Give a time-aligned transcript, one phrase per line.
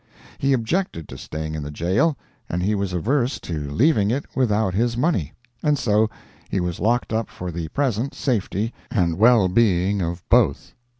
[0.39, 2.17] He objected to staying in the Jail,
[2.49, 5.31] and he was averse to leaving it without his money,
[5.61, 6.09] and so
[6.49, 10.73] he was locked up for the present safety and well being of both.